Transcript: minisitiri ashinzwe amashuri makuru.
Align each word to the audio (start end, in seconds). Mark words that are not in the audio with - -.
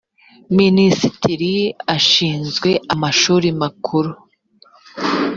minisitiri 0.57 1.53
ashinzwe 1.95 2.69
amashuri 2.93 3.47
makuru. 3.61 4.11